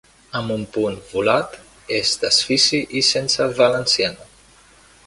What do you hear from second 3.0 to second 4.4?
i sense valenciana.